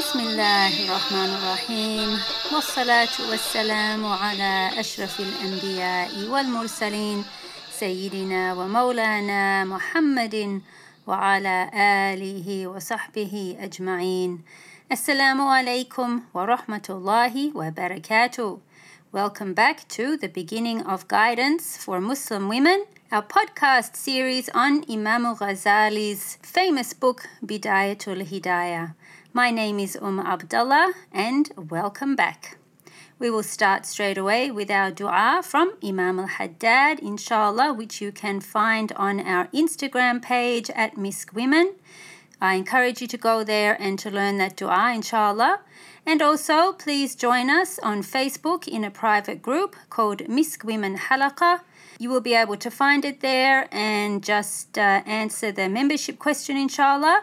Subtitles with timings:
[0.00, 2.18] بسم الله الرحمن الرحيم.
[2.52, 7.24] والصلاة والسلام على أشرف الأنبياء والمرسلين
[7.70, 10.60] سيدنا ومولانا محمد
[11.06, 11.70] وعلى
[12.12, 14.40] آله وصحبه أجمعين.
[14.92, 18.58] السلام عليكم ورحمة الله وبركاته.
[19.12, 25.36] Welcome back to the beginning of guidance for Muslim women, our podcast series on Imam
[25.36, 28.94] Ghazali's famous book Bidayatul Hidayah.
[29.32, 32.58] My name is Umm Abdullah and welcome back.
[33.20, 38.10] We will start straight away with our dua from Imam al Haddad, inshallah, which you
[38.10, 41.74] can find on our Instagram page at Misk Women.
[42.40, 45.60] I encourage you to go there and to learn that dua, inshallah.
[46.04, 51.60] And also, please join us on Facebook in a private group called Misk Women Halaqa.
[52.00, 56.56] You will be able to find it there and just uh, answer the membership question,
[56.56, 57.22] inshallah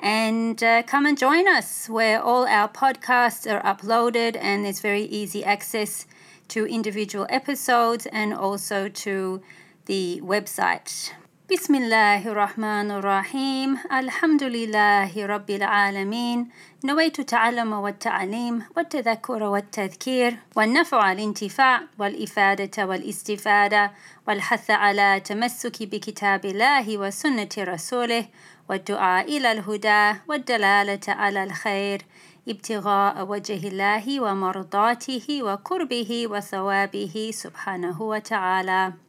[0.00, 5.04] And uh, come and join us where all our podcasts are uploaded and there's very
[5.04, 6.06] easy access
[6.48, 9.42] to individual episodes and also to
[9.86, 11.12] the website.
[11.52, 16.48] بسم الله الرحمن الرحيم الحمد لله رب العالمين
[16.84, 23.92] نويت التعلم والتعليم والتذكر والتذكير والنفع الانتفاع والإفادة والاستفادة
[24.28, 28.24] والحث على تمسك بكتاب الله وسنة رسوله
[28.69, 32.01] والدعاء إلى الهدى والدلالة على الخير
[32.49, 39.06] ابتغاء وجه الله ومرضاته وقربه وثوابه سبحانه وتعالى.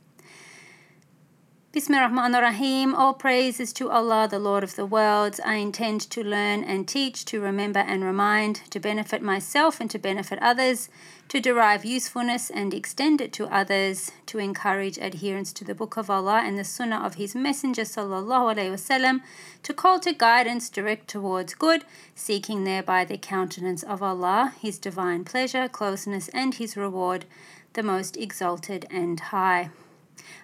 [1.71, 2.95] Bismillahirrahmanirrahim.
[2.95, 5.39] All praise is to Allah, the Lord of the worlds.
[5.45, 9.99] I intend to learn and teach, to remember and remind, to benefit myself and to
[9.99, 10.89] benefit others,
[11.29, 16.09] to derive usefulness and extend it to others, to encourage adherence to the Book of
[16.09, 19.21] Allah and the Sunnah of His Messenger sallallahu alaihi wasallam,
[19.63, 25.23] to call to guidance direct towards good, seeking thereby the countenance of Allah, His divine
[25.27, 27.27] pleasure, closeness, and His reward,
[27.75, 29.69] the most exalted and high.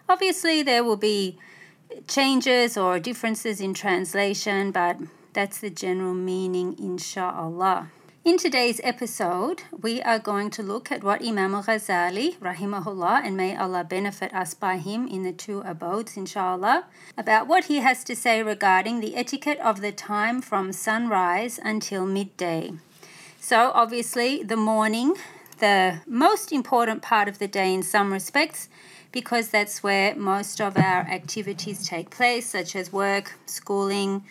[0.09, 1.39] Obviously, there will be
[2.09, 4.99] changes or differences in translation, but
[5.33, 7.89] that's the general meaning, insha'Allah.
[8.25, 13.55] In today's episode, we are going to look at what Imam Ghazali, rahimahullah, and may
[13.55, 16.87] Allah benefit us by him in the two abodes, inshallah,
[17.19, 22.07] about what he has to say regarding the etiquette of the time from sunrise until
[22.07, 22.73] midday.
[23.39, 25.17] So, obviously, the morning,
[25.59, 28.71] the most important part of the day in some respects,
[29.14, 34.24] because that's where most of our activities take place, such as work, schooling,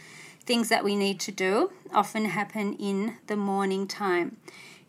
[0.44, 4.36] things that we need to do, often happen in the morning time.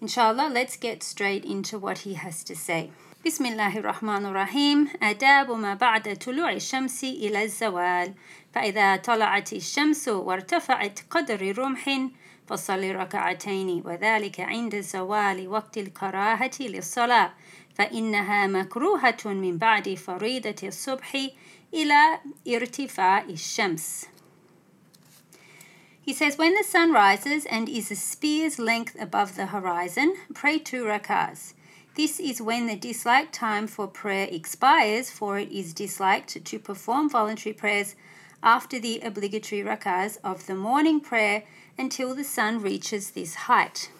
[0.02, 2.92] Inshallah, let's get straight into what he has to say.
[3.26, 8.14] بسم الله الرحمن الرحيم آداب ما بعد طلوع الشمس إلى الزوال
[8.54, 12.00] فإذا طلعت الشمس وارتفعت قدر رمح
[12.48, 17.34] فصل ركعتين وذلك عند زوال وقت الكراهة للصلاة
[17.78, 21.30] فإنها مكروهة من بعد فريضة الصبح
[21.74, 24.06] إلى ارتفاع الشمس.
[26.02, 30.58] He says, When the sun rises and is a spear's length above the horizon, pray
[30.58, 31.54] two rakahs.
[31.96, 37.10] This is when the disliked time for prayer expires, for it is disliked to perform
[37.10, 37.96] voluntary prayers
[38.42, 41.44] after the obligatory rakahs of the morning prayer
[41.78, 43.92] until the sun reaches this height.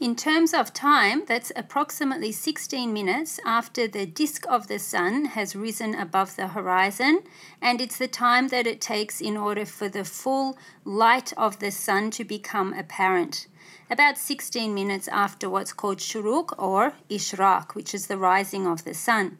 [0.00, 5.54] In terms of time, that's approximately 16 minutes after the disk of the sun has
[5.54, 7.20] risen above the horizon,
[7.60, 10.56] and it's the time that it takes in order for the full
[10.86, 13.46] light of the sun to become apparent.
[13.90, 18.94] About 16 minutes after what's called shuruk or ishraq, which is the rising of the
[18.94, 19.36] sun.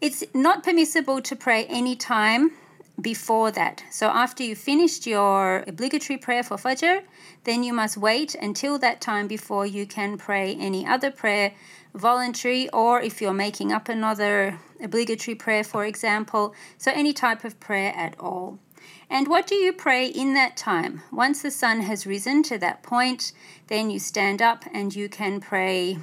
[0.00, 2.50] It's not permissible to pray any time
[3.00, 3.84] before that.
[3.90, 7.02] So after you finished your obligatory prayer for Fajr,
[7.44, 11.52] then you must wait until that time before you can pray any other prayer,
[11.94, 16.54] voluntary, or if you're making up another obligatory prayer, for example.
[16.78, 18.58] So any type of prayer at all.
[19.08, 21.02] And what do you pray in that time?
[21.10, 23.32] Once the sun has risen to that point,
[23.66, 25.98] then you stand up and you can pray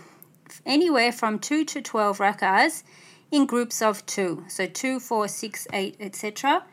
[0.65, 2.83] anywhere from 2 to 12 rak'ahs
[3.31, 4.45] in groups of 2.
[4.47, 6.63] So 2, 4, 6, 8, etc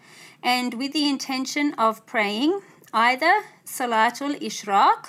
[0.45, 2.61] and with the intention of praying
[2.93, 5.09] either Salatul Ishraq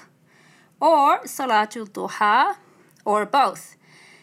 [0.79, 2.55] or Salatul Duha
[3.03, 3.75] or both.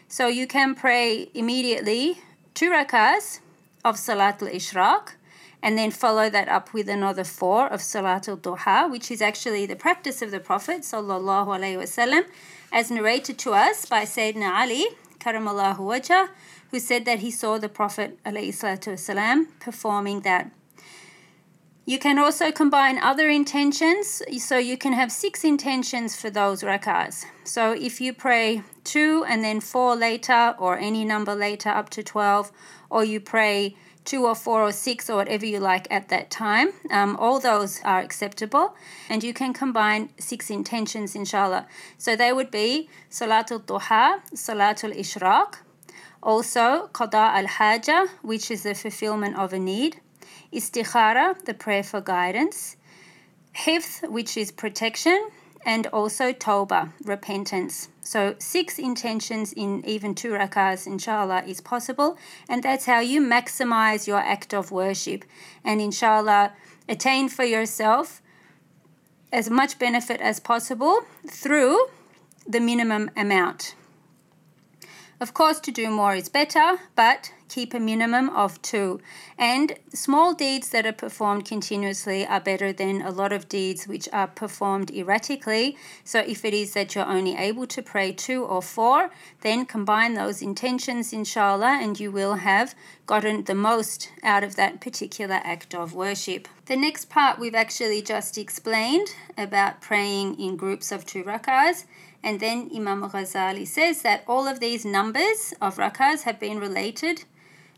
[0.07, 2.19] So you can pray immediately
[2.55, 3.39] two rakahs
[3.85, 5.13] of Salatul Ishraq
[5.61, 9.77] and then follow that up with another four of Salatul Duha, which is actually the
[9.77, 12.25] practice of the Prophet sallallahu alaihi wasallam,
[12.71, 14.87] as narrated to us by Sayyidina Ali,
[15.19, 16.29] karamallahu wajah,
[16.71, 20.51] who said that he saw the Prophet alayhi salatu performing that.
[21.85, 27.25] You can also combine other intentions, so you can have six intentions for those rak'ahs.
[27.43, 32.01] So if you pray two and then four later, or any number later up to
[32.01, 32.53] 12,
[32.89, 33.75] or you pray
[34.05, 36.69] two or four or six or whatever you like at that time.
[36.91, 38.75] Um, all those are acceptable,
[39.09, 41.67] and you can combine six intentions, inshallah.
[41.97, 45.55] So they would be Salatul Duha, Salatul Ishraq,
[46.21, 49.99] also Qada al Haja, which is the fulfillment of a need,
[50.53, 52.77] Istikhara, the prayer for guidance,
[53.53, 55.29] Hifth, which is protection,
[55.65, 57.89] and also Tawbah, repentance.
[58.01, 62.17] So six intentions in even two rakahs, inshallah, is possible.
[62.49, 65.23] And that's how you maximize your act of worship.
[65.63, 66.53] And inshallah,
[66.89, 68.21] attain for yourself
[69.31, 71.87] as much benefit as possible through
[72.47, 73.75] the minimum amount.
[75.19, 78.99] Of course, to do more is better, but keep a minimum of two.
[79.37, 84.09] And small deeds that are performed continuously are better than a lot of deeds which
[84.11, 85.77] are performed erratically.
[86.03, 89.11] So if it is that you're only able to pray two or four,
[89.41, 92.73] then combine those intentions, inshallah, and you will have
[93.05, 96.47] gotten the most out of that particular act of worship.
[96.65, 101.85] The next part we've actually just explained about praying in groups of two rakahs.
[102.23, 107.25] And then Imam Ghazali says that all of these numbers of rakahs have been related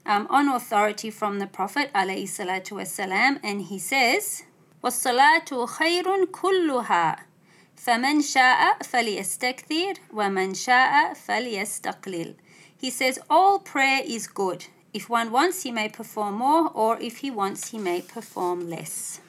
[0.07, 4.45] um, on authority from the Prophet والسلام, and he says,
[4.83, 7.19] وَالصَّلَاةُ خَيْرٌ كُلُّهَا
[7.77, 12.35] فَمَنْ شَاءَ فَلْيَسْتَكْثِرْ وَمَنْ شَاءَ فَلْيَسْتَقْلِلْ
[12.77, 14.67] He says, all prayer is good.
[14.93, 19.21] If one wants, he may perform more, or if he wants, he may perform less.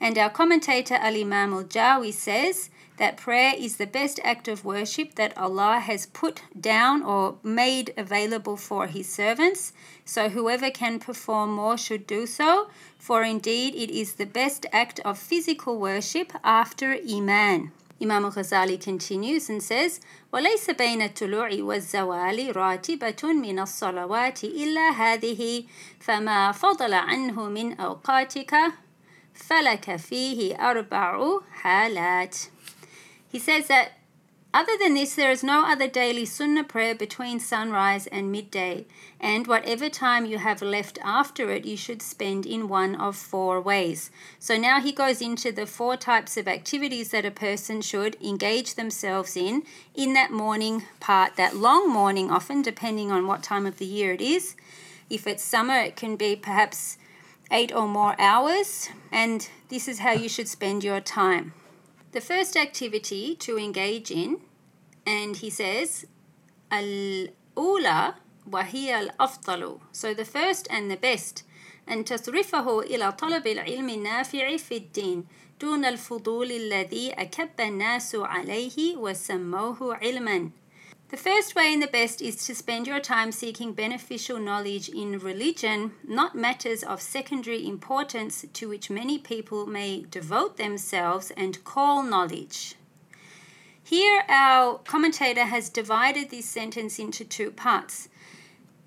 [0.00, 4.64] And our commentator Al Imam al Jawi says, that prayer is the best act of
[4.64, 9.72] worship that Allah has put down or made available for His servants.
[10.04, 15.00] So whoever can perform more should do so, for indeed it is the best act
[15.04, 17.70] of physical worship after Iman.
[18.00, 20.00] Imam Ghazali continues and says,
[20.32, 25.64] وليس بين الطلوع والزوال راتبة من الصلوات إلا هذه
[26.00, 28.54] فما فضل عنه من أوقاتك
[29.34, 32.36] فلك فيه أربع حالات
[33.33, 33.93] he says that
[34.53, 38.85] other than this, there is no other daily sunnah prayer between sunrise and midday,
[39.19, 43.59] and whatever time you have left after it, you should spend in one of four
[43.59, 44.11] ways.
[44.37, 48.75] So now he goes into the four types of activities that a person should engage
[48.75, 49.63] themselves in
[49.95, 54.13] in that morning part, that long morning, often depending on what time of the year
[54.13, 54.55] it is.
[55.09, 56.99] If it's summer, it can be perhaps
[57.49, 61.53] eight or more hours, and this is how you should spend your time
[62.12, 64.40] The first activity to engage in,
[65.06, 66.06] and he says,
[66.70, 68.14] al-ula
[68.50, 69.80] وهي الأفضل.
[69.92, 71.44] So the first and the best.
[71.90, 75.24] أن تصرفه إلى طلب العلم النافع في الدين
[75.60, 80.50] دون الفضول الذي أكب الناس عليه وسموه علما.
[81.13, 85.19] The first way and the best is to spend your time seeking beneficial knowledge in
[85.19, 92.01] religion, not matters of secondary importance to which many people may devote themselves and call
[92.01, 92.73] knowledge.
[93.83, 98.09] Here, our commentator has divided this sentence into two parts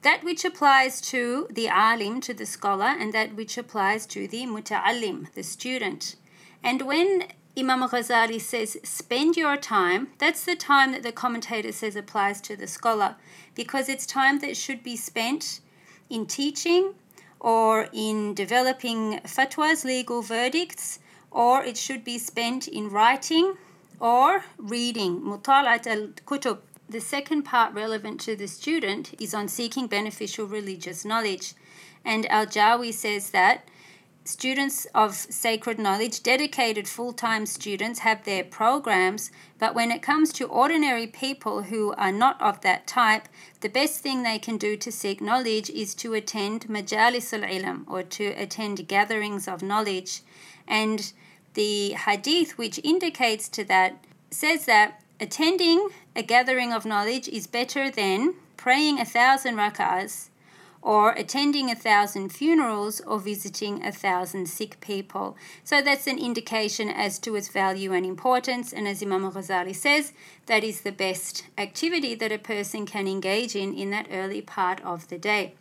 [0.02, 4.46] that which applies to the alim, to the scholar, and that which applies to the
[4.46, 6.16] muta'allim, the student.
[6.60, 10.08] And when Imam Ghazali says, spend your time.
[10.18, 13.16] That's the time that the commentator says applies to the scholar
[13.54, 15.60] because it's time that should be spent
[16.10, 16.92] in teaching
[17.40, 20.98] or in developing fatwas, legal verdicts,
[21.30, 23.54] or it should be spent in writing
[24.00, 25.22] or reading.
[25.22, 26.58] Mutalat al kutub.
[26.88, 31.54] The second part relevant to the student is on seeking beneficial religious knowledge.
[32.04, 33.66] And Al Jawi says that
[34.26, 40.32] students of sacred knowledge, dedicated full time students, have their programs, but when it comes
[40.34, 43.28] to ordinary people who are not of that type,
[43.60, 47.84] the best thing they can do to seek knowledge is to attend majalis al ilm
[47.86, 50.22] or to attend gatherings of knowledge.
[50.66, 51.12] And
[51.54, 57.90] the hadith, which indicates to that, says that attending a gathering of knowledge is better
[57.90, 60.28] than praying a thousand rak'ahs
[60.85, 65.37] or attending a thousand funerals or visiting a thousand sick people.
[65.63, 68.73] So that's an indication as to its value and importance.
[68.73, 70.13] And as Imam Ghazali says,
[70.47, 74.81] that is the best activity that a person can engage in in that early part
[74.83, 75.53] of the day.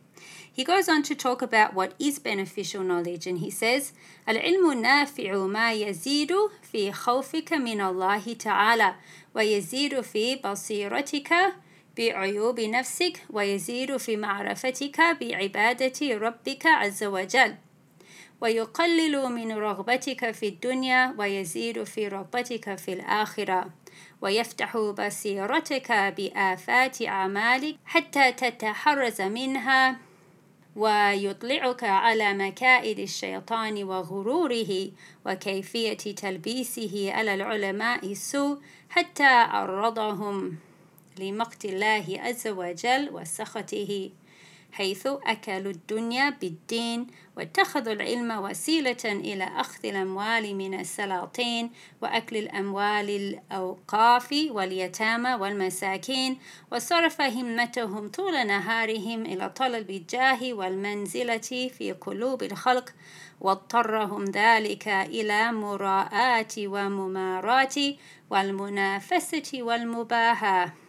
[0.52, 3.92] He goes on to talk about what is beneficial knowledge, and he says,
[4.28, 6.32] العلم النافع ما يزيد
[6.62, 8.94] في خوفك من الله تعالى
[9.34, 11.54] ويزيد في بصيرتك
[11.97, 17.55] بعيوب نفسك ويزيد في معرفتك بعبادة ربك عز وجل.
[18.41, 23.69] ويقلل من رغبتك في الدنيا ويزيد في رغبتك في الآخرة.
[24.21, 29.97] ويفتح بصيرتك بآفات أعمالك حتى تتحرز منها.
[30.75, 34.91] ويطلعك على مكائد الشيطان وغروره
[35.25, 38.57] وكيفية تلبيسه على العلماء السوء
[38.89, 40.57] حتى عرضهم
[41.19, 44.09] لمقت الله عز وجل وسخطه
[44.75, 47.07] حيث أكلوا الدنيا بالدين
[47.37, 56.37] واتخذوا العلم وسيلة إلى أخذ الأموال من السلاطين وأكل الأموال الأوقاف واليتامى والمساكين
[56.71, 62.89] وصرف همتهم طول نهارهم إلى طلب الجاه والمنزلة في قلوب الخلق
[63.41, 67.75] واضطرهم ذلك إلى مراءاة وممارات
[68.29, 70.84] والمنافسة والمباهاة.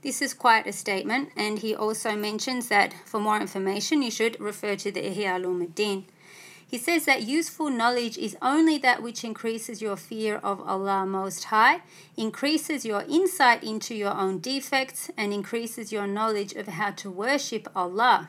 [0.00, 4.40] This is quite a statement, and he also mentions that for more information, you should
[4.40, 6.04] refer to the Ihya Ulumuddin.
[6.70, 11.44] He says that useful knowledge is only that which increases your fear of Allah Most
[11.44, 11.80] High,
[12.16, 17.68] increases your insight into your own defects, and increases your knowledge of how to worship
[17.74, 18.28] Allah.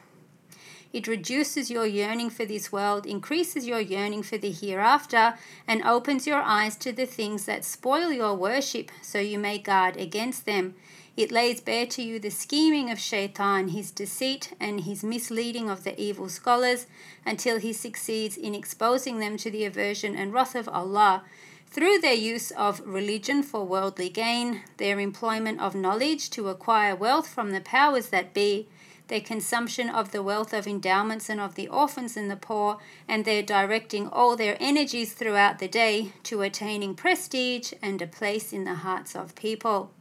[0.92, 5.36] It reduces your yearning for this world, increases your yearning for the hereafter,
[5.68, 9.98] and opens your eyes to the things that spoil your worship so you may guard
[9.98, 10.74] against them.
[11.20, 15.84] It lays bare to you the scheming of Shaitan, his deceit, and his misleading of
[15.84, 16.88] the evil scholars
[17.26, 21.26] until he succeeds in exposing them to the aversion and wrath of Allah
[21.68, 27.28] through their use of religion for worldly gain, their employment of knowledge to acquire wealth
[27.28, 28.70] from the powers that be,
[29.10, 32.78] their consumption of the wealth of endowments and of the orphans and the poor,
[33.10, 38.54] and their directing all their energies throughout the day to attaining prestige and a place
[38.54, 39.92] in the hearts of people.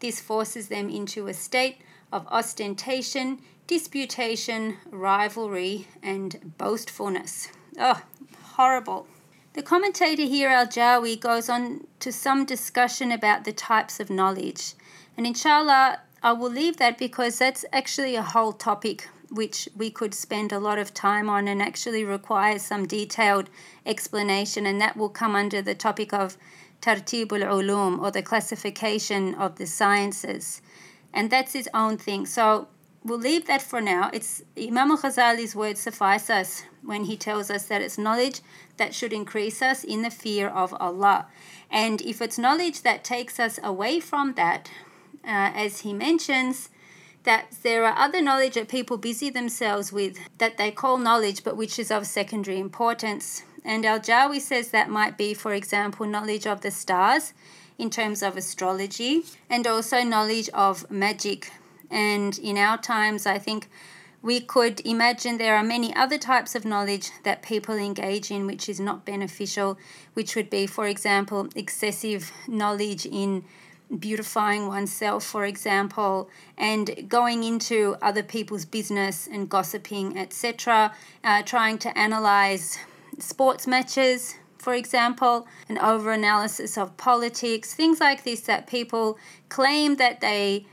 [0.00, 1.78] This forces them into a state
[2.12, 7.48] of ostentation, disputation, rivalry, and boastfulness.
[7.78, 8.02] Oh,
[8.54, 9.06] horrible.
[9.54, 14.74] The commentator here, Al Jawi, goes on to some discussion about the types of knowledge.
[15.16, 20.14] And inshallah, I will leave that because that's actually a whole topic which we could
[20.14, 23.50] spend a lot of time on and actually requires some detailed
[23.84, 26.38] explanation, and that will come under the topic of
[26.80, 30.62] tartibul ulum or the classification of the sciences.
[31.12, 32.26] And that's its own thing.
[32.26, 32.68] So
[33.04, 34.10] we'll leave that for now.
[34.12, 38.40] It's Imam al-Ghazali's words suffice us when he tells us that it's knowledge
[38.76, 41.26] that should increase us in the fear of Allah.
[41.70, 44.70] And if it's knowledge that takes us away from that,
[45.24, 46.70] uh, as he mentions,
[47.24, 51.56] that there are other knowledge that people busy themselves with that they call knowledge but
[51.56, 53.42] which is of secondary importance.
[53.64, 57.34] And Al Jawi says that might be, for example, knowledge of the stars
[57.78, 61.52] in terms of astrology and also knowledge of magic.
[61.90, 63.68] And in our times, I think
[64.20, 68.68] we could imagine there are many other types of knowledge that people engage in which
[68.68, 69.78] is not beneficial,
[70.14, 73.44] which would be, for example, excessive knowledge in
[73.96, 80.92] beautifying oneself, for example, and going into other people's business and gossiping, etc.,
[81.24, 82.76] uh, trying to analyze
[83.19, 89.17] sports matches, for example, an over analysis of politics, things like this that people
[89.49, 90.65] claim that they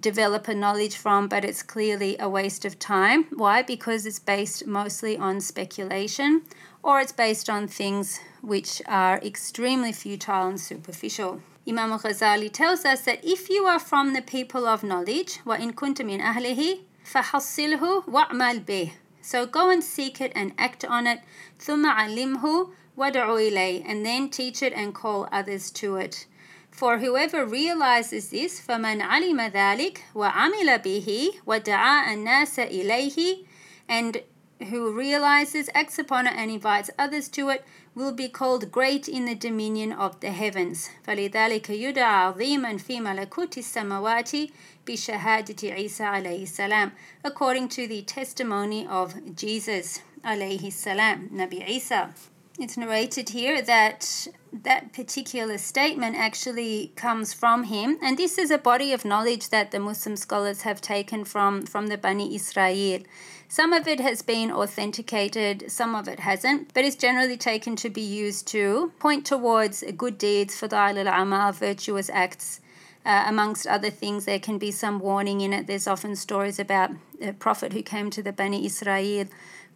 [0.00, 3.24] develop a knowledge from, but it's clearly a waste of time.
[3.34, 3.62] Why?
[3.62, 6.42] Because it's based mostly on speculation
[6.82, 11.40] or it's based on things which are extremely futile and superficial.
[11.66, 16.00] Imam Ghazali tells us that if you are from the people of knowledge, وَإِن كُنْتَ
[16.02, 16.80] مِنْ أَهْلِهِ
[17.10, 18.92] فَحَصِّلْهُ وَأْمَلْ بِهِ
[19.24, 21.20] so go and seek it and act on it.
[21.58, 26.26] ثُمَّ عَلِّمْهُ وَدْعُ إِلَيْهِ And then teach it and call others to it.
[26.70, 33.46] For whoever realizes this, فَمَنْ عَلِمَ ذَلِكَ وَعَمِلَ بِهِ وَدَعَا النَّاسَ إِلَيْهِ
[33.88, 34.22] And
[34.70, 39.24] who realizes, acts upon it, and invites others to it, will be called great in
[39.24, 40.90] the dominion of the heavens.
[41.06, 44.50] فَلِذَلِكَ يُدْعَى عَظِيمًا فِي مَلَكُوتِ السَّمَوَاتِ
[44.86, 46.92] بِشَهَادَةِ عِيسَى عليه السلام
[47.24, 52.13] according to the testimony of Jesus alayhi salam, Nabi Isa.
[52.59, 58.57] It's narrated here that that particular statement actually comes from him, and this is a
[58.57, 62.99] body of knowledge that the Muslim scholars have taken from, from the Bani Israel.
[63.47, 67.89] Some of it has been authenticated, some of it hasn't, but it's generally taken to
[67.89, 72.59] be used to point towards good deeds, fadail al amal, virtuous acts.
[73.05, 75.65] Uh, amongst other things, there can be some warning in it.
[75.65, 79.25] There's often stories about a prophet who came to the Bani Israel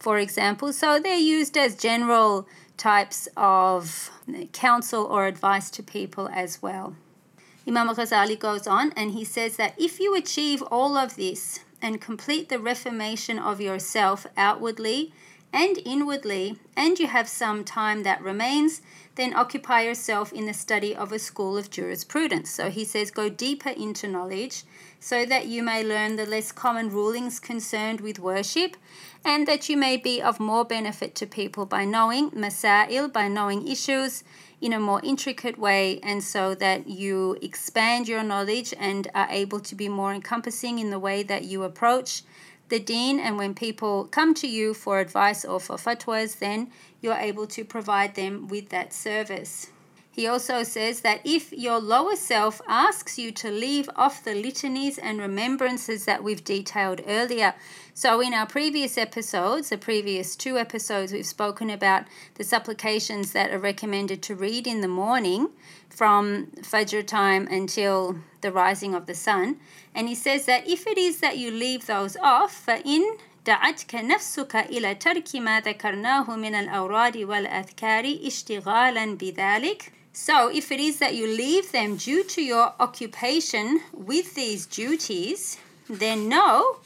[0.03, 0.74] for example.
[0.74, 2.45] So they're used as general
[2.75, 4.12] types of
[4.51, 6.95] counsel or advice to people as well.
[7.65, 12.01] Imam Ghazali goes on and he says that if you achieve all of this and
[12.01, 15.13] complete the reformation of yourself outwardly
[15.53, 18.81] and inwardly, and you have some time that remains,
[19.15, 22.50] then occupy yourself in the study of a school of jurisprudence.
[22.50, 24.63] So he says, go deeper into knowledge
[25.03, 28.77] so that you may learn the less common rulings concerned with worship
[29.25, 33.67] and that you may be of more benefit to people by knowing masail, by knowing
[33.67, 34.24] issues
[34.62, 39.60] in a more intricate way, and so that you expand your knowledge and are able
[39.60, 42.24] to be more encompassing in the way that you approach
[42.69, 43.19] the deen.
[43.19, 47.65] And when people come to you for advice or for fatwas, then you're able to
[47.65, 49.73] provide them with that service.
[50.18, 54.99] He also says that if your lower self asks you to leave off the litanies
[54.99, 57.54] and remembrances that we've detailed earlier.
[57.94, 63.52] So, in our previous episodes, the previous two episodes, we've spoken about the supplications that
[63.52, 65.50] are recommended to read in the morning
[65.88, 69.61] from Fajr time until the rising of the sun.
[69.94, 74.56] And he says that if it is that you leave those off, فَإِن دعتك نفسك
[74.56, 81.26] إلى ترك ما ذكرناه من الأوراد والأذكار اشتغالا بذلك so, if it is that you
[81.26, 85.58] leave them due to your occupation with these duties,
[85.88, 86.80] then know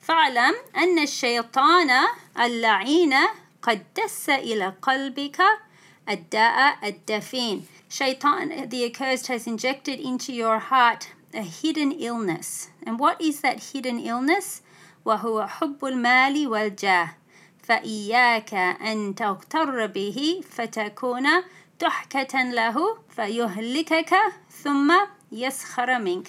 [0.00, 1.90] فاعلم أن الشيطان
[2.36, 3.14] اللعين
[3.62, 5.40] قد دس إلى قلبك
[6.08, 7.62] الداء الدفين.
[7.88, 12.70] Shaitan, the accursed, has injected into your heart a hidden illness.
[12.82, 14.62] And what is that hidden illness?
[15.04, 17.14] وهو حب المال والجاه.
[17.62, 21.26] فإياك أن تغتر به فتكون
[21.80, 24.14] ضحكة له فيهلكك
[24.62, 24.92] ثم
[25.32, 26.28] يسخر منك.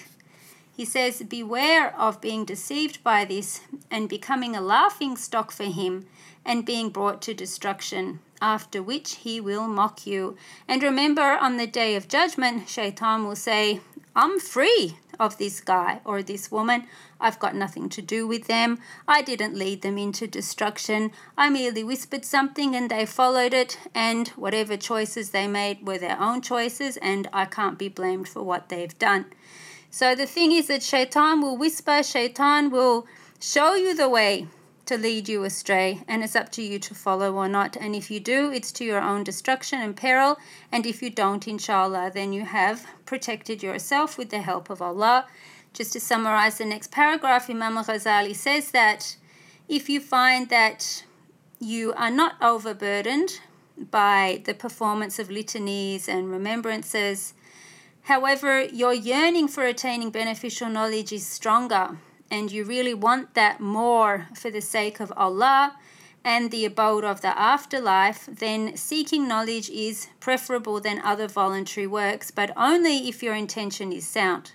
[0.76, 6.06] He says, Beware of being deceived by this and becoming a laughing stock for him
[6.44, 10.36] and being brought to destruction, after which he will mock you.
[10.68, 13.80] And remember, on the day of judgment, Shaitan will say,
[14.14, 16.87] I'm free of this guy or this woman.
[17.19, 18.79] I've got nothing to do with them.
[19.07, 21.11] I didn't lead them into destruction.
[21.37, 26.19] I merely whispered something and they followed it, and whatever choices they made were their
[26.19, 29.27] own choices, and I can't be blamed for what they've done.
[29.91, 33.05] So the thing is that Shaitan will whisper, Shaitan will
[33.39, 34.47] show you the way
[34.91, 37.77] to lead you astray, and it's up to you to follow or not.
[37.77, 40.37] And if you do, it's to your own destruction and peril.
[40.69, 45.27] And if you don't, inshallah, then you have protected yourself with the help of Allah.
[45.71, 49.15] Just to summarize the next paragraph, Imam Ghazali says that
[49.69, 51.05] if you find that
[51.57, 53.39] you are not overburdened
[53.91, 57.33] by the performance of litanies and remembrances,
[58.01, 61.97] however, your yearning for attaining beneficial knowledge is stronger
[62.31, 65.75] and you really want that more for the sake of Allah
[66.23, 72.31] and the abode of the afterlife, then seeking knowledge is preferable than other voluntary works,
[72.31, 74.53] but only if your intention is sound.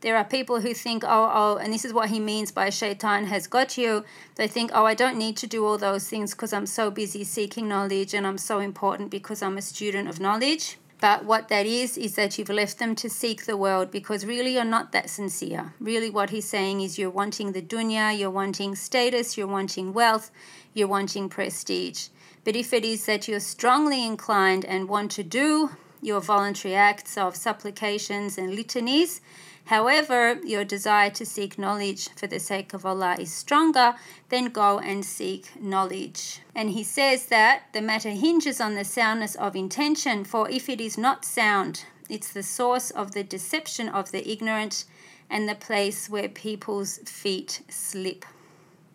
[0.00, 3.26] There are people who think, oh, oh, and this is what he means by shaitan
[3.26, 4.04] has got you.
[4.36, 7.24] They think, oh, I don't need to do all those things because I'm so busy
[7.24, 10.76] seeking knowledge and I'm so important because I'm a student of knowledge.
[11.04, 14.54] But what that is, is that you've left them to seek the world because really
[14.54, 15.74] you're not that sincere.
[15.78, 20.30] Really, what he's saying is you're wanting the dunya, you're wanting status, you're wanting wealth,
[20.72, 22.08] you're wanting prestige.
[22.42, 27.18] But if it is that you're strongly inclined and want to do your voluntary acts
[27.18, 29.20] of supplications and litanies,
[29.66, 33.94] However, your desire to seek knowledge for the sake of Allah is stronger,
[34.28, 36.40] then go and seek knowledge.
[36.54, 40.82] And he says that the matter hinges on the soundness of intention, for if it
[40.82, 44.84] is not sound, it's the source of the deception of the ignorant
[45.30, 48.26] and the place where people's feet slip.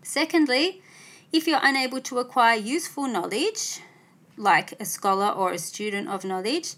[0.04, 0.84] Secondly,
[1.34, 3.80] if you're unable to acquire useful knowledge,
[4.38, 6.76] like a scholar or a student of knowledge,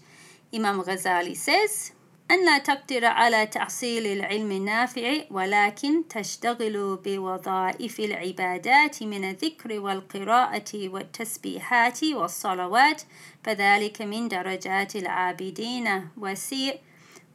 [0.52, 1.92] Imam Ghazali says,
[2.32, 12.04] أن لا تقدر على تحصيل العلم النافع ولكن تشتغل بوظائف العبادات من الذكر والقراءة والتسبيحات
[12.04, 13.02] والصلوات
[13.44, 16.80] فذلك من درجات العابدين وسير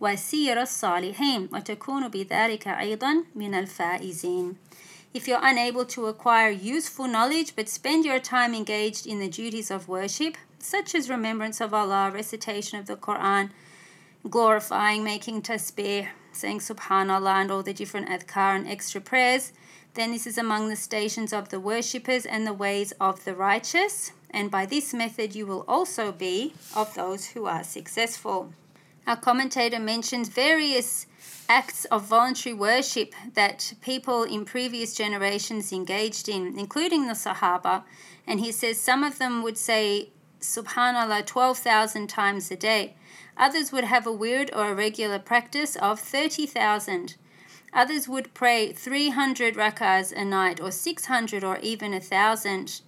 [0.01, 4.55] وسير الصالحين وتكون بذلك أيضا من الفائزين.
[5.13, 9.69] If you're unable to acquire useful knowledge but spend your time engaged in the duties
[9.69, 13.49] of worship, such as remembrance of Allah, recitation of the Quran,
[14.29, 19.53] glorifying, making tasbih, saying subhanallah and all the different adhkar and extra prayers,
[19.95, 24.11] then this is among the stations of the worshippers and the ways of the righteous.
[24.29, 28.53] And by this method, you will also be of those who are successful.
[29.07, 31.07] Our commentator mentions various
[31.47, 37.83] acts of voluntary worship that people in previous generations engaged in, including the Sahaba.
[38.27, 40.09] And he says some of them would say
[40.41, 42.96] Subhanallah 12,000 times a day.
[43.37, 47.15] Others would have a wird or irregular practice of 30,000.
[47.73, 52.81] Others would pray 300 rakahs a night, or 600, or even a thousand.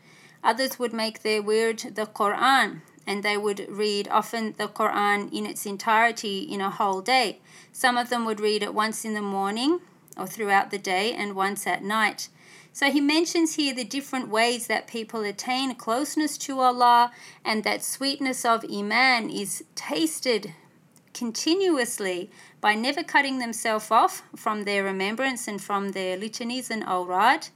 [0.43, 5.47] Others would make their wird the Quran and they would read often the Quran in
[5.47, 7.39] its entirety in a whole day.
[7.73, 9.79] Some of them would read it once in the morning
[10.15, 12.29] or throughout the day and once at night.
[12.71, 17.11] So he mentions here the different ways that people attain closeness to Allah
[17.43, 20.53] and that sweetness of Iman is tasted
[21.13, 22.29] continuously
[22.61, 27.49] by never cutting themselves off from their remembrance and from their litanies and awrad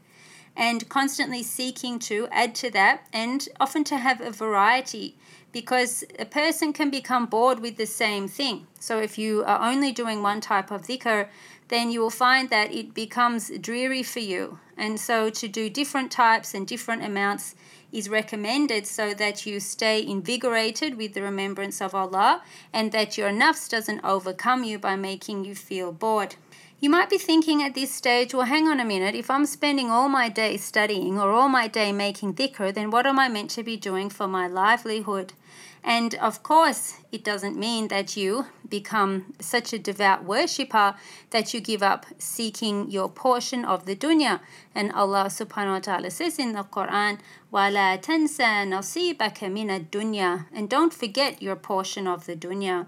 [0.55, 5.17] and constantly seeking to add to that and often to have a variety
[5.51, 8.67] because a person can become bored with the same thing.
[8.79, 11.27] So if you are only doing one type of dhikr,
[11.73, 14.59] then you will find that it becomes dreary for you.
[14.77, 17.55] And so to do different types and different amounts
[17.91, 23.31] is recommended so that you stay invigorated with the remembrance of Allah and that your
[23.31, 26.35] nafs doesn't overcome you by making you feel bored.
[26.79, 29.89] You might be thinking at this stage, well, hang on a minute, if I'm spending
[29.89, 33.49] all my day studying or all my day making dhikr, then what am I meant
[33.51, 35.33] to be doing for my livelihood?
[35.82, 40.94] And of course, it doesn't mean that you become such a devout worshipper
[41.30, 44.40] that you give up seeking your portion of the dunya.
[44.74, 47.18] And Allah subhanahu wa ta'ala says in the Quran,
[47.52, 52.86] وَلَا تَنْسَى نَصِيبَكَ مِنَ الدُّنْيَا And don't forget your portion of the dunya.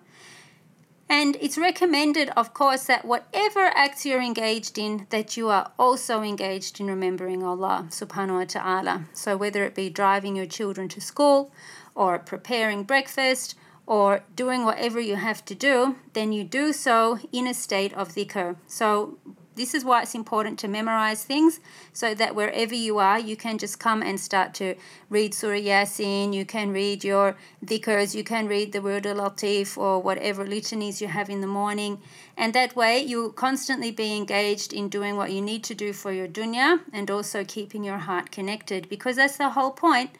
[1.10, 6.22] And it's recommended, of course, that whatever acts you're engaged in, that you are also
[6.22, 9.06] engaged in remembering Allah subhanahu wa ta'ala.
[9.12, 11.50] So whether it be driving your children to school
[11.95, 13.55] or preparing breakfast
[13.87, 18.09] or doing whatever you have to do, then you do so in a state of
[18.09, 18.55] dhikr.
[18.67, 19.17] So
[19.55, 21.59] this is why it's important to memorize things
[21.93, 24.75] so that wherever you are, you can just come and start to
[25.09, 29.77] read Surah Yasin, you can read your dhikrs, you can read the Wird al Latif
[29.77, 32.01] or whatever litanies you have in the morning.
[32.35, 36.11] And that way, you'll constantly be engaged in doing what you need to do for
[36.11, 40.11] your dunya and also keeping your heart connected because that's the whole point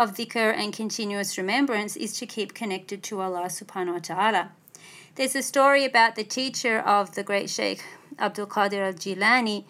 [0.00, 4.52] of dhikr and continuous remembrance is to keep connected to Allah subhanahu wa ta'ala.
[5.16, 7.84] There's a story about the teacher of the great Sheikh
[8.18, 9.64] Abdul Qadir al Jilani,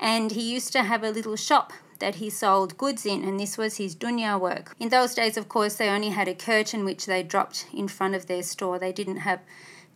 [0.00, 3.58] and he used to have a little shop that he sold goods in, and this
[3.58, 4.74] was his dunya work.
[4.80, 8.14] In those days, of course, they only had a curtain which they dropped in front
[8.14, 8.78] of their store.
[8.78, 9.40] They didn't have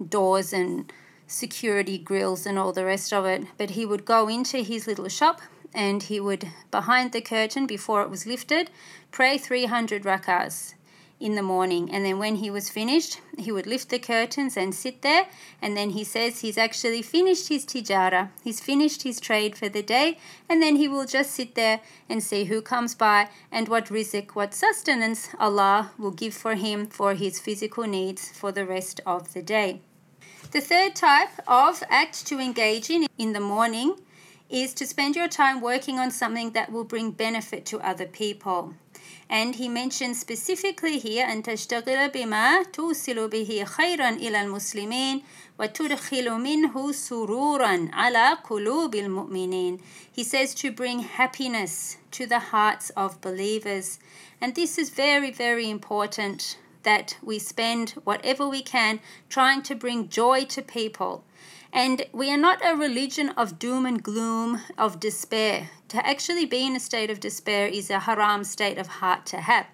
[0.06, 0.92] doors and
[1.26, 3.46] security grills and all the rest of it.
[3.56, 5.40] But he would go into his little shop
[5.74, 8.70] and he would, behind the curtain before it was lifted,
[9.10, 10.74] pray 300 rakahs
[11.20, 11.90] in the morning.
[11.92, 15.26] And then when he was finished, he would lift the curtains and sit there.
[15.60, 19.82] And then he says he's actually finished his tijara, he's finished his trade for the
[19.82, 20.18] day.
[20.48, 24.34] And then he will just sit there and see who comes by and what rizq,
[24.34, 29.32] what sustenance Allah will give for him for his physical needs for the rest of
[29.34, 29.80] the day.
[30.50, 33.96] The third type of act to engage in in the morning
[34.48, 38.74] is to spend your time working on something that will bring benefit to other people.
[39.29, 45.21] And he mentions specifically here أن تشتغل بما توصل به خيرا إلى المسلمين
[45.59, 49.79] وتدخل منه سرورا على قلوب المؤمنين.
[50.11, 53.99] He says to bring happiness to the hearts of believers.
[54.41, 58.99] And this is very, very important that we spend whatever we can
[59.29, 61.23] trying to bring joy to people.
[61.72, 65.70] and we are not a religion of doom and gloom, of despair.
[65.88, 69.42] To actually be in a state of despair is a haram state of heart to
[69.42, 69.66] have.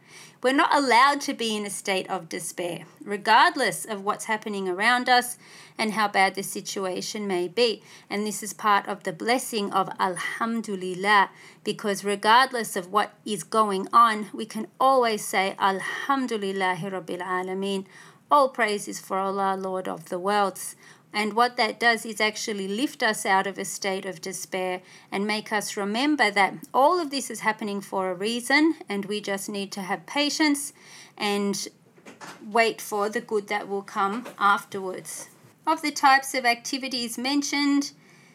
[0.42, 5.08] We're not allowed to be in a state of despair, regardless of what's happening around
[5.08, 5.38] us
[5.78, 7.82] and how bad the situation may be.
[8.10, 11.30] And this is part of the blessing of Alhamdulillah,
[11.64, 17.86] because regardless of what is going on, we can always say Alhamdulillah Rabbil Alameen.
[18.30, 20.76] All praise is for Allah, Lord of the worlds.
[21.14, 25.24] And what that does is actually lift us out of a state of despair and
[25.24, 29.48] make us remember that all of this is happening for a reason, and we just
[29.48, 30.72] need to have patience
[31.16, 31.68] and
[32.50, 35.28] wait for the good that will come afterwards.
[35.64, 37.92] Of the types of activities mentioned,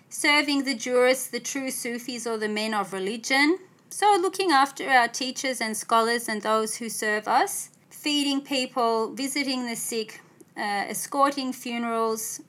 [0.07, 3.59] serving the jurists, the true Sufis, or the men of religion.
[3.89, 9.67] So, looking after our teachers and scholars and those who serve us, feeding people, visiting
[9.67, 10.21] the sick,
[10.55, 12.41] uh, escorting funerals,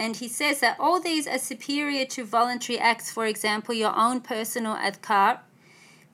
[0.00, 4.22] and he says that all these are superior to voluntary acts, for example, your own
[4.22, 5.40] personal adhkar,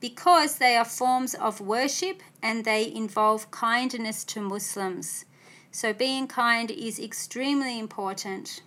[0.00, 5.24] because they are forms of worship and they involve kindness to Muslims.
[5.70, 8.61] So being kind is extremely important.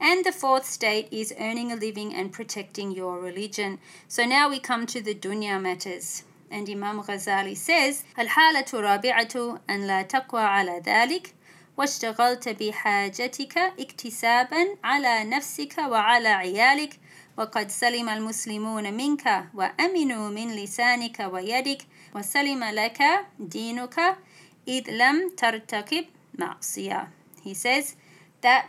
[0.00, 3.80] And the fourth state is earning a living and protecting your religion.
[4.06, 6.22] So now we come to the dunya matters.
[6.52, 11.32] And Imam Ghazali says, الحالة رابعة أن لا تقوى على ذلك
[11.79, 16.99] واشتغلت بحاجتك اكتسابا على نفسك وعلى عيالك
[17.37, 21.81] وقد سلم المسلمون منك وأمنوا من لسانك ويدك
[22.15, 23.01] وسلم لك
[23.39, 24.17] دينك
[24.67, 26.05] إذ لم ترتكب
[26.39, 27.07] معصية.
[27.45, 27.95] He says
[28.41, 28.65] that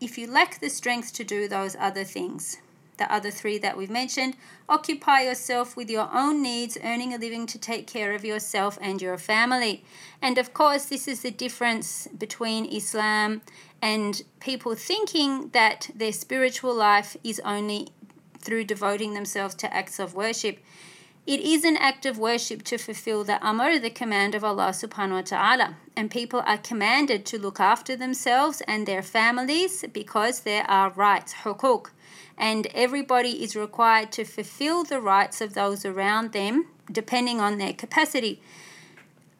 [0.00, 2.58] if you lack the strength to do those other things,
[2.98, 4.36] the other three that we've mentioned.
[4.68, 9.02] Occupy yourself with your own needs, earning a living to take care of yourself and
[9.02, 9.84] your family.
[10.22, 13.42] And of course, this is the difference between Islam
[13.82, 17.88] and people thinking that their spiritual life is only
[18.40, 20.58] through devoting themselves to acts of worship.
[21.26, 25.10] It is an act of worship to fulfill the amr, the command of Allah subhanahu
[25.10, 25.76] wa ta'ala.
[25.96, 31.34] And people are commanded to look after themselves and their families because there are rights,
[31.42, 31.90] hukuk
[32.36, 37.72] and everybody is required to fulfill the rights of those around them depending on their
[37.72, 38.40] capacity.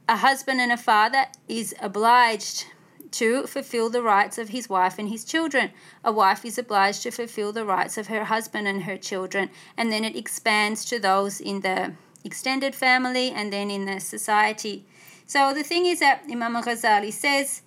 [0.09, 2.67] A husband and a father is obliged
[3.13, 5.71] to fulfill the rights of his wife and his children.
[6.05, 9.91] A wife is obliged to fulfill the rights of her husband and her children, and
[9.91, 11.93] then it expands to those in the
[12.25, 14.85] extended family and then in the society.
[15.27, 17.63] So the thing is that Imam Ghazali says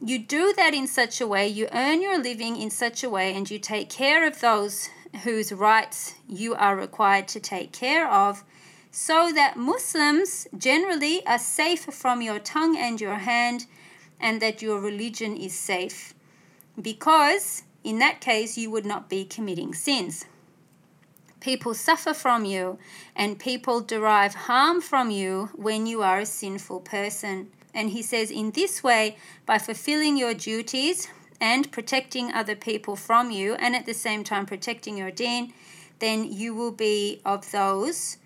[0.00, 3.34] you do that in such a way, you earn your living in such a way,
[3.34, 4.88] and you take care of those
[5.24, 8.44] whose rights you are required to take care of,
[8.90, 13.66] so that Muslims generally are safe from your tongue and your hand,
[14.20, 16.14] and that your religion is safe.
[16.80, 20.26] Because in that case, you would not be committing sins.
[21.40, 22.78] People suffer from you,
[23.14, 27.50] and people derive harm from you when you are a sinful person.
[27.78, 31.06] And he says, in this way, by fulfilling your duties
[31.40, 35.52] and protecting other people from you, and at the same time protecting your deen,
[36.00, 38.16] then you will be of those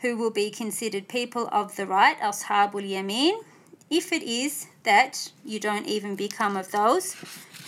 [0.00, 3.44] who will be considered people of the right, ashabul yamin,
[3.88, 7.14] if it is that you don't even become of those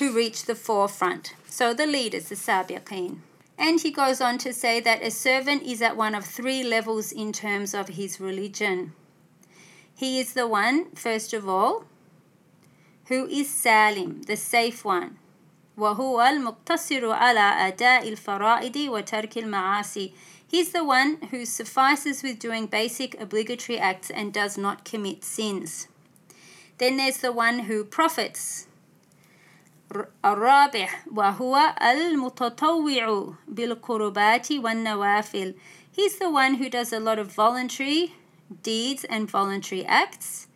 [0.01, 1.35] who reach the forefront.
[1.49, 3.19] So the leaders, the sabiqeen.
[3.57, 7.13] And he goes on to say that a servant is at one of three levels
[7.13, 8.93] in terms of his religion.
[9.98, 11.86] He is the one, first of all,
[13.08, 15.18] who is Salim, the safe one.
[15.78, 20.14] وهو المقتصر على أداء الفرائض وترك المعاصي.
[20.48, 25.88] He's the one who suffices with doing basic obligatory acts and does not commit sins.
[26.78, 28.68] Then there's the one who profits.
[30.24, 35.56] الرابع وهو المتطوع بالقربات والنوافل.
[35.92, 38.14] He's the one who does a lot of voluntary
[38.62, 40.48] deeds and voluntary acts.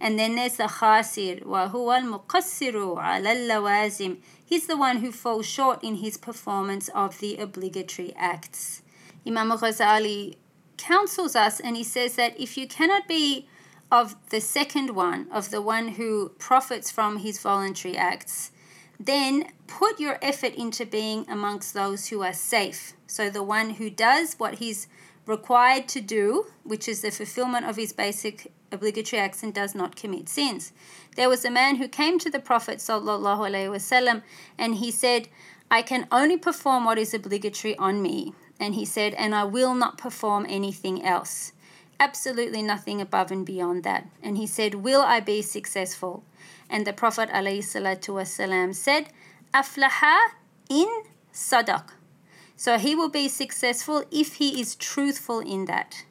[0.00, 4.18] And then there's the khasir, وهو المقصر على اللوازم.
[4.44, 8.82] He's the one who falls short in his performance of the obligatory acts.
[9.26, 10.36] Imam Ghazali
[10.76, 13.48] counsels us and he says that if you cannot be
[13.90, 18.50] of the second one, of the one who profits from his voluntary acts,
[18.98, 22.94] then put your effort into being amongst those who are safe.
[23.06, 24.88] So the one who does what he's
[25.25, 29.95] required to do, which is the fulfillment of his basic obligatory acts and does not
[29.95, 30.71] commit sins.
[31.15, 32.81] There was a man who came to the Prophet
[34.57, 35.27] and he said,
[35.71, 38.33] I can only perform what is obligatory on me.
[38.59, 41.53] And he said, and I will not perform anything else.
[41.99, 44.07] Absolutely nothing above and beyond that.
[44.23, 46.23] And he said, Will I be successful?
[46.69, 49.09] And the Prophet wasallam said,
[49.53, 50.17] Aflaha
[50.69, 51.03] in
[51.33, 51.89] sadaq.
[52.59, 56.03] So he will be successful if he is truthful in that.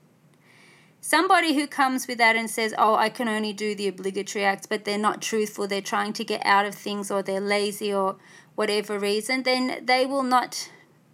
[0.99, 4.67] Somebody who comes with that and says, Oh, I can only do the obligatory acts,
[4.67, 8.17] but they're not truthful, they're trying to get out of things, or they're lazy, or
[8.55, 10.71] whatever reason, then they will not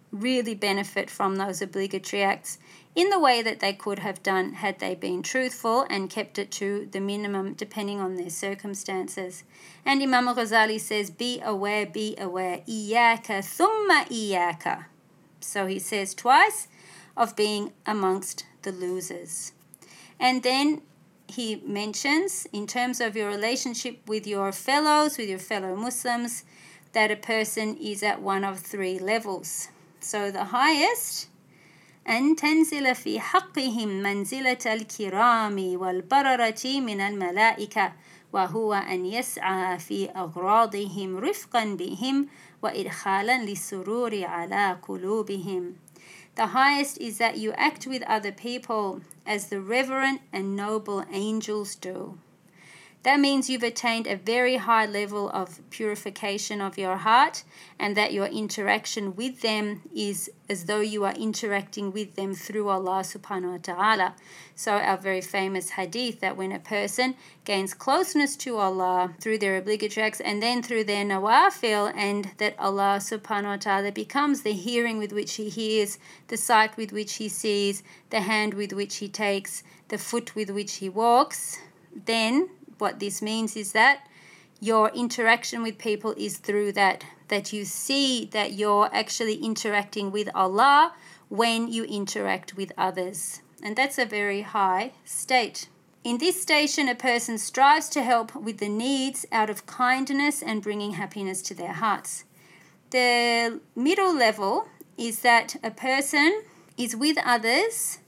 [0.09, 2.57] really benefit from those obligatory acts
[2.95, 6.49] in the way that they could have done had they been truthful and kept it
[6.49, 9.43] to the minimum depending on their circumstances.
[9.85, 12.59] And Imam Ghazali says, Be aware, be aware.
[12.59, 14.85] Iyaka thumma iyaka
[15.44, 16.68] So he says twice
[17.16, 19.52] of being amongst the losers.
[20.18, 20.82] And then
[21.26, 26.44] he mentions, in terms of your relationship with your fellows, with your fellow Muslims,
[26.92, 29.68] that a person is at one of three levels.
[30.00, 31.28] So the highest,
[32.08, 37.92] أن تنزل في حقهم منزلة الكرام والبررة من الملائكة
[38.32, 42.28] وهو أن يسعى في أغراضهم رفقا بهم
[42.64, 45.74] وإدخالا للسرور على قلوبهم.
[46.36, 51.74] The highest is that you act with other people as the reverent and noble angels
[51.74, 52.18] do,
[53.05, 57.43] That means you've attained a very high level of purification of your heart
[57.77, 62.67] and that your interaction with them is as though you are interacting with them through
[62.67, 64.15] Allah subhanahu wa ta'ala.
[64.55, 67.13] So, our very famous hadith that when a person
[67.43, 72.55] gains closeness to Allah through their obligatory acts and then through their nawafil, and that
[72.57, 77.17] Allah subhanahu wa ta'ala becomes the hearing with which He hears, the sight with which
[77.17, 81.59] He sees, the hand with which He takes, the foot with which He walks,
[82.07, 84.07] then what this means is that
[84.59, 90.29] your interaction with people is through that that you see that you're actually interacting with
[90.35, 90.93] Allah
[91.27, 93.41] when you interact with others.
[93.63, 95.69] And that's a very high state.
[96.03, 100.61] In this station a person strives to help with the needs out of kindness and
[100.61, 102.25] bringing happiness to their hearts.
[102.91, 106.43] The middle level is that a person
[106.77, 107.99] is with others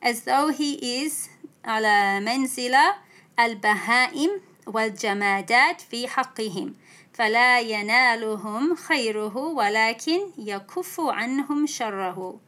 [0.00, 1.28] as though he is
[1.64, 2.94] ala manzila
[3.39, 6.73] البهائم والجمادات في حقهم
[7.13, 12.39] فلا ينالهم خيره ولكن يكف عنهم شره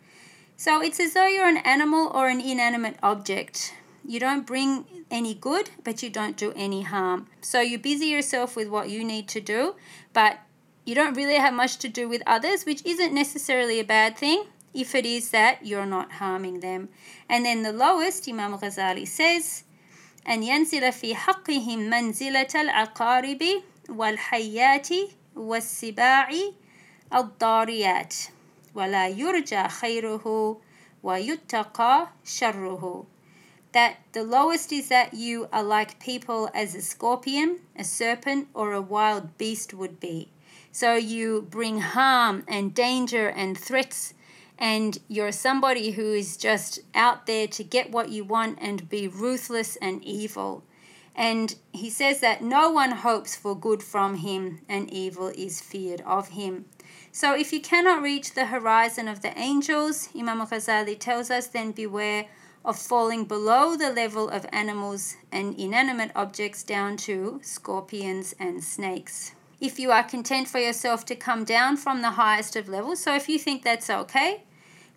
[0.57, 3.73] So it's as though you're an animal or an inanimate object.
[4.05, 7.27] You don't bring any good, but you don't do any harm.
[7.39, 9.75] So you busy yourself with what you need to do,
[10.11, 10.39] but
[10.85, 14.43] you don't really have much to do with others, which isn't necessarily a bad thing
[14.73, 16.89] if it is that you're not harming them.
[17.29, 19.63] And then the lowest, Imam Ghazali says,
[20.29, 23.43] أن ينزل في حقهم منزلة العقارب
[23.89, 24.87] والحيات
[25.35, 26.29] والسباع
[27.13, 28.15] الضاريات
[28.75, 30.57] ولا يرجى خيره
[31.03, 33.05] ويتقى شره
[33.71, 38.73] that the lowest is that you are like people as a scorpion, a serpent, or
[38.73, 40.29] a wild beast would be.
[40.71, 44.13] So you bring harm and danger and threats
[44.58, 49.08] and you're somebody who is just out there to get what you want and be
[49.08, 50.64] ruthless and evil.
[51.14, 56.00] And he says that no one hopes for good from him, and evil is feared
[56.02, 56.64] of him.
[57.12, 61.70] So if you cannot reach the horizon of the angels, Imam Ghazali tells us, then
[61.70, 62.26] beware
[62.64, 69.32] of falling below the level of animals and inanimate objects down to scorpions and snakes
[69.63, 73.15] If you are content for yourself to come down from the highest of levels, so
[73.15, 74.43] if you think that's okay,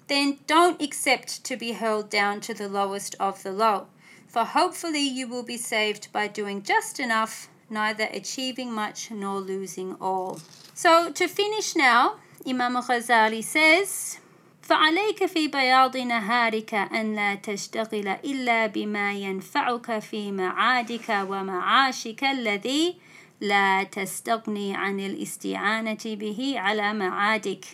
[0.07, 3.87] then don't accept to be held down to the lowest of the low.
[4.29, 9.95] For hopefully you will be saved by doing just enough, neither achieving much nor losing
[10.01, 10.41] all.
[10.75, 14.19] So to finish now, Imam Ghazali says,
[14.63, 22.97] فعليك في بياض نهارك أن لا تشتغل إلا بما ينفعك في معادك ومعاشك الذي
[23.41, 27.65] لا تستغني عن الاستعانة به على معادك.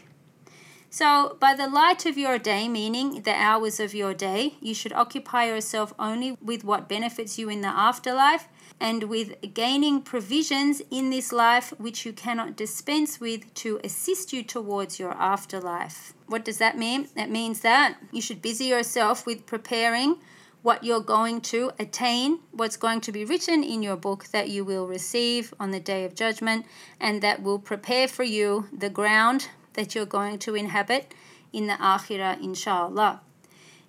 [0.90, 4.94] So, by the light of your day, meaning the hours of your day, you should
[4.94, 8.48] occupy yourself only with what benefits you in the afterlife
[8.80, 14.42] and with gaining provisions in this life which you cannot dispense with to assist you
[14.42, 16.14] towards your afterlife.
[16.26, 17.08] What does that mean?
[17.16, 20.16] That means that you should busy yourself with preparing
[20.62, 24.64] what you're going to attain, what's going to be written in your book that you
[24.64, 26.66] will receive on the day of judgment,
[27.00, 31.14] and that will prepare for you the ground that you're going to inhabit
[31.52, 33.20] in the Akhirah, inshallah.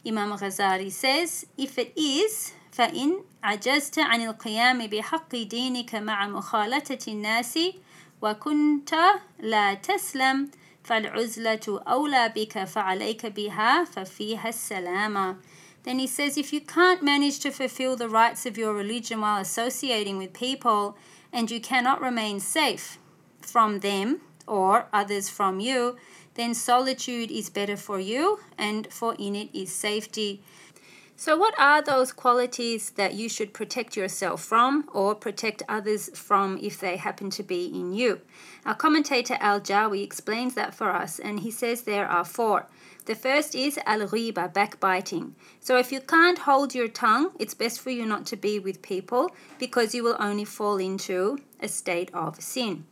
[0.05, 7.59] Imam Ghazali says, if it is, فإن عجزت عن القيام بحق دينك مع مخالطة الناس
[8.21, 8.95] وكنت
[9.39, 10.51] لا تسلم
[10.83, 15.35] فالعزلة أولى بك فعليك بها ففيها السلامة.
[15.84, 19.40] then he says, if you can't manage to fulfill the rights of your religion while
[19.40, 20.96] associating with people,
[21.32, 22.98] and you cannot remain safe
[23.40, 25.96] from them, or others from you,
[26.34, 30.42] then solitude is better for you, and for in it is safety.
[31.16, 36.58] So, what are those qualities that you should protect yourself from or protect others from
[36.60, 38.20] if they happen to be in you?
[38.66, 42.66] Our commentator Al Jawi explains that for us, and he says there are four.
[43.06, 45.34] The first is al ghiba, backbiting.
[45.60, 48.80] So, if you can't hold your tongue, it's best for you not to be with
[48.80, 52.86] people because you will only fall into a state of sin.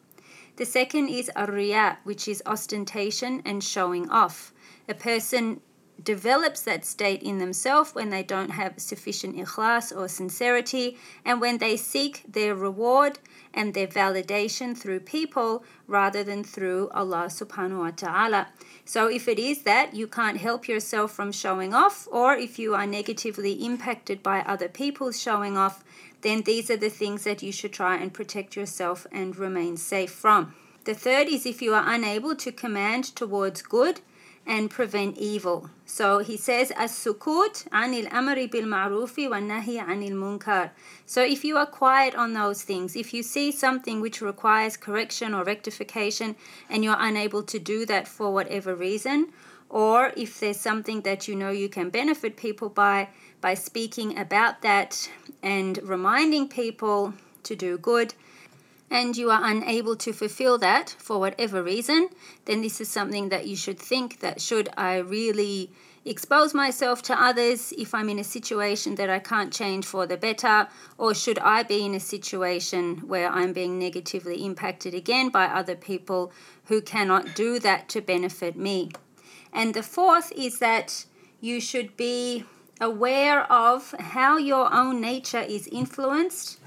[0.57, 4.53] The second is ariya, which is ostentation and showing off.
[4.87, 5.63] A person
[6.03, 11.59] develops that state in themselves when they don't have sufficient ikhlas or sincerity and when
[11.59, 13.19] they seek their reward
[13.55, 18.49] and their validation through people rather than through Allah subhanahu wa ta'ala.
[18.85, 22.75] So if it is that you can't help yourself from showing off or if you
[22.75, 25.85] are negatively impacted by other people showing off,
[26.23, 30.13] then these are the things that you should try and protect yourself and remain safe
[30.13, 30.55] from.
[30.85, 34.01] The third is if you are unable to command towards good
[34.47, 35.71] and prevent evil.
[35.87, 40.71] So he says, as-sukut anil amri bil ma'rufi wa nahi anil munkar.
[41.07, 45.33] So if you are quiet on those things, if you see something which requires correction
[45.35, 46.35] or rectification
[46.69, 49.33] and you're unable to do that for whatever reason,
[49.69, 53.09] or if there's something that you know you can benefit people by,
[53.41, 55.09] by speaking about that
[55.43, 57.15] and reminding people
[57.45, 58.15] to do good,
[58.93, 62.11] and you are unable to fulfill that for whatever reason,
[62.45, 65.73] then this is something that you should think that should I really
[66.05, 70.19] expose myself to others if I'm in a situation that I can't change for the
[70.19, 70.69] better,
[70.99, 75.75] or should I be in a situation where I'm being negatively impacted again by other
[75.75, 76.31] people
[76.67, 78.91] who cannot do that to benefit me?
[79.55, 81.07] And the fourth is that
[81.41, 82.45] you should be
[82.79, 86.59] aware of how your own nature is influenced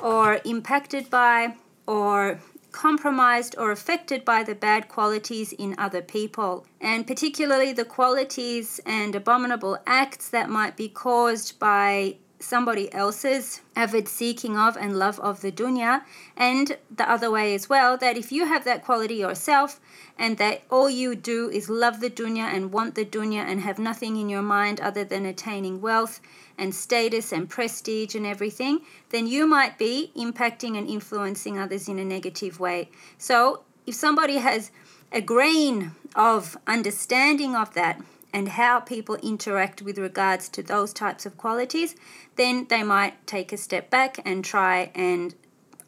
[0.00, 1.54] or impacted by
[1.92, 2.40] or
[2.72, 9.14] compromised or affected by the bad qualities in other people, and particularly the qualities and
[9.14, 15.40] abominable acts that might be caused by somebody else's avid seeking of and love of
[15.40, 16.02] the dunya,
[16.36, 19.80] and the other way as well, that if you have that quality yourself
[20.18, 23.78] and that all you do is love the dunya and want the dunya and have
[23.78, 26.20] nothing in your mind other than attaining wealth
[26.58, 28.80] and status and prestige and everything,
[29.10, 32.90] then you might be impacting and influencing others in a negative way.
[33.18, 34.70] So if somebody has
[35.10, 38.00] a grain of understanding of that,
[38.32, 41.94] and how people interact with regards to those types of qualities,
[42.36, 45.34] then they might take a step back and try and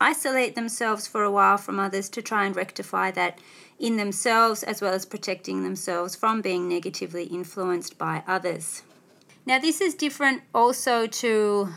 [0.00, 3.38] isolate themselves for a while from others to try and rectify that
[3.78, 8.82] in themselves as well as protecting themselves from being negatively influenced by others.
[9.46, 11.68] Now, this is different also to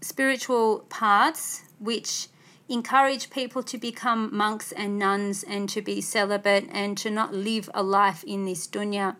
[0.00, 2.28] spiritual paths which
[2.68, 7.70] encourage people to become monks and nuns and to be celibate and to not live
[7.72, 9.16] a life in this dunya.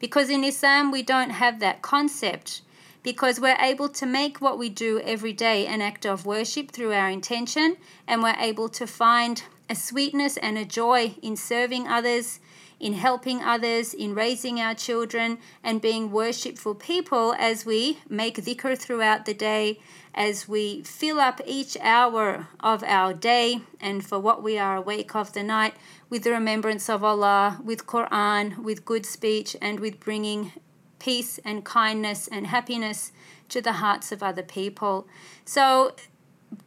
[0.00, 2.62] Because in Islam, we don't have that concept.
[3.02, 6.92] Because we're able to make what we do every day an act of worship through
[6.92, 7.76] our intention,
[8.06, 12.40] and we're able to find a sweetness and a joy in serving others,
[12.78, 18.76] in helping others, in raising our children, and being worshipful people as we make dhikr
[18.76, 19.78] throughout the day,
[20.14, 25.14] as we fill up each hour of our day and for what we are awake
[25.14, 25.74] of the night
[26.08, 30.52] with the remembrance of Allah, with Quran, with good speech, and with bringing
[30.98, 33.12] peace and kindness and happiness
[33.48, 35.06] to the hearts of other people.
[35.44, 35.94] So,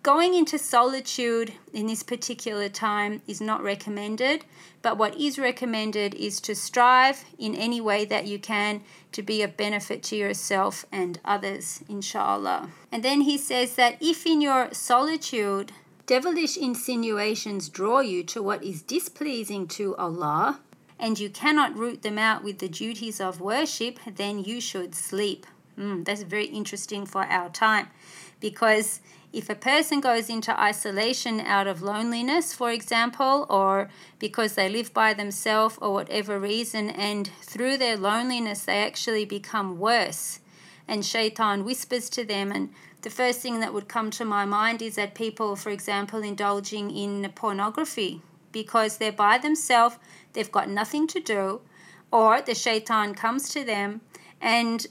[0.02, 4.46] going into solitude in this particular time is not recommended,
[4.82, 8.82] but what is recommended is to strive in any way that you can
[9.12, 12.70] to be of benefit to yourself and others, inshallah.
[12.92, 15.72] And then he says that if in your solitude
[16.06, 20.60] devilish insinuations draw you to what is displeasing to Allah,
[21.00, 25.46] and you cannot root them out with the duties of worship, then you should sleep.
[25.78, 27.88] Mm, that's very interesting for our time
[28.40, 29.00] because
[29.34, 34.94] if a person goes into isolation out of loneliness, for example, or because they live
[34.94, 40.40] by themselves or whatever reason, and through their loneliness they actually become worse,
[40.88, 42.70] and shaitan whispers to them and
[43.02, 46.90] the first thing that would come to my mind is that people, for example, indulging
[46.90, 48.22] in pornography
[48.54, 49.98] because they're by themselves,
[50.32, 51.60] they've got nothing to do,
[52.12, 54.00] or the shaitan comes to them
[54.40, 54.88] and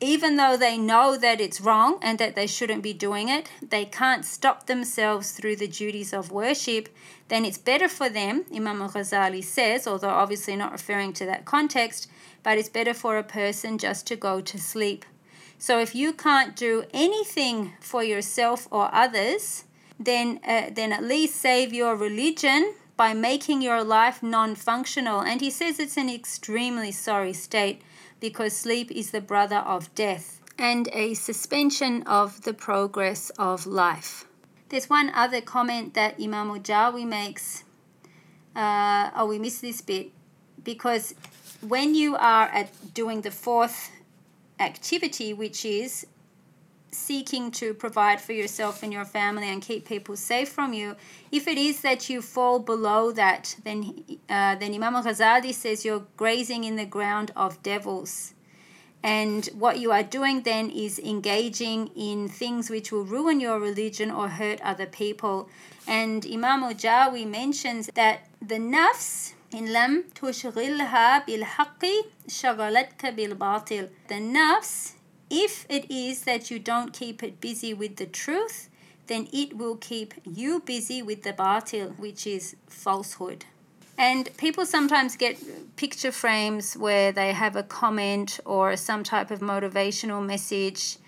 [0.00, 3.84] even though they know that it's wrong and that they shouldn't be doing it, they
[3.84, 6.88] can't stop themselves through the duties of worship,
[7.28, 11.44] then it's better for them, Imam al Ghazali says, although obviously not referring to that
[11.44, 12.08] context,
[12.42, 15.04] but it's better for a person just to go to sleep.
[15.58, 19.64] So if you can't do anything for yourself or others,
[19.98, 25.20] then uh, then at least save your religion by making your life non-functional.
[25.20, 27.80] And he says it's an extremely sorry state
[28.20, 34.24] because sleep is the brother of death and a suspension of the progress of life.
[34.68, 37.64] There's one other comment that Imam Ujawi makes.
[38.54, 40.10] Uh, oh, we missed this bit
[40.64, 41.14] because
[41.60, 43.90] when you are at doing the fourth
[44.58, 46.06] activity, which is
[46.96, 50.96] seeking to provide for yourself and your family and keep people safe from you,
[51.30, 56.06] if it is that you fall below that, then, uh, then Imam Ghazali says you're
[56.16, 58.34] grazing in the ground of devils.
[59.02, 64.10] And what you are doing then is engaging in things which will ruin your religion
[64.10, 65.48] or hurt other people.
[65.86, 73.90] And Imam Jawi mentions that the nafs, in lam tushghilha bil haqqi shagalatka bil batil.
[74.08, 74.95] The nafs
[75.30, 78.68] if it is that you don't keep it busy with the truth
[79.06, 83.44] then it will keep you busy with the batil which is falsehood
[83.98, 85.38] And people sometimes get
[85.76, 90.98] picture frames where they have a comment or some type of motivational message.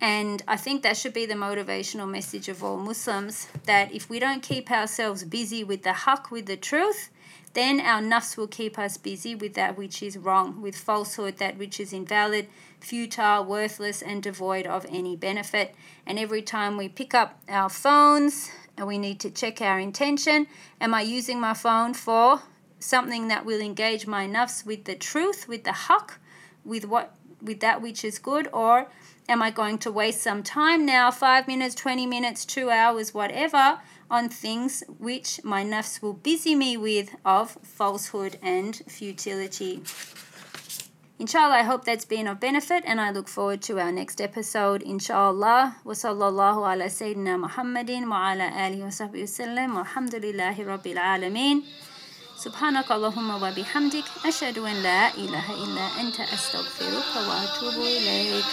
[0.00, 4.18] And I think that should be the motivational message of all Muslims that if we
[4.18, 7.10] don't keep ourselves busy with the haqq, with the truth,
[7.52, 11.58] then our nafs will keep us busy with that which is wrong, with falsehood, that
[11.58, 12.48] which is invalid,
[12.80, 15.74] futile, worthless, and devoid of any benefit.
[16.06, 20.46] And every time we pick up our phones, and we need to check our intention.
[20.80, 22.40] Am I using my phone for
[22.78, 26.12] something that will engage my nafs with the truth, with the haqq,
[26.64, 28.86] with what with that which is good, or
[29.28, 33.80] am I going to waste some time now, five minutes, 20 minutes, two hours, whatever,
[34.09, 39.81] on things which my nafs will busy me with of falsehood and futility?
[41.17, 44.81] Inshallah, I hope that's been of benefit and I look forward to our next episode.
[44.81, 45.77] Inshallah.
[45.85, 49.79] Wa sallallahu ala Sayyidina Muhammadin wa ala alihi wa sahbihi wasallam.
[49.79, 51.63] Walhamdulillahi Rabbil Alameen.
[52.35, 58.45] سبحانك اللهم وبحمدك أشهد أن لا إله إلا أنت أستغفرك وأتوب إليك